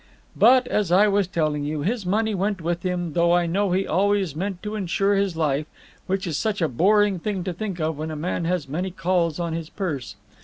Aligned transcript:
"But 0.35 0.65
as 0.67 0.91
I 0.91 1.07
was 1.07 1.27
telling 1.27 1.63
you, 1.63 1.83
his 1.83 2.07
money 2.07 2.33
went 2.33 2.59
with 2.59 2.81
him, 2.81 3.13
though 3.13 3.33
I 3.33 3.45
know 3.45 3.71
he 3.71 3.85
always 3.85 4.35
meant 4.35 4.63
to 4.63 4.73
insure 4.73 5.13
his 5.13 5.37
life, 5.37 5.67
which 6.07 6.25
is 6.25 6.37
such 6.39 6.59
a 6.59 6.67
boring 6.67 7.19
thing 7.19 7.43
to 7.43 7.53
think 7.53 7.79
of 7.79 7.99
when 7.99 8.09
a 8.09 8.15
man 8.15 8.45
has 8.45 8.67
many 8.67 8.89
calls 8.89 9.39
on 9.39 9.53
his 9.53 9.69
purse. 9.69 10.15